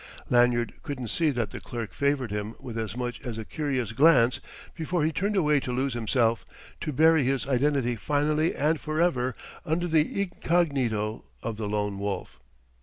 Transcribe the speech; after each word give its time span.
Lanyard 0.31 0.73
couldn't 0.81 1.09
see 1.09 1.29
that 1.29 1.51
the 1.51 1.59
clerk 1.61 1.93
favoured 1.93 2.31
him 2.31 2.55
with 2.59 2.75
as 2.75 2.97
much 2.97 3.21
as 3.21 3.37
a 3.37 3.45
curious 3.45 3.91
glance 3.91 4.39
before 4.75 5.03
he 5.03 5.11
turned 5.11 5.35
away 5.35 5.59
to 5.59 5.71
lose 5.71 5.93
himself, 5.93 6.43
to 6.81 6.91
bury 6.91 7.23
his 7.23 7.45
identity 7.47 7.95
finally 7.95 8.55
and 8.55 8.79
forever 8.81 9.35
under 9.63 9.87
the 9.87 10.23
incognito 10.23 11.23
of 11.43 11.57
the 11.57 11.69
Lone 11.69 11.99
Wolf. 11.99 12.39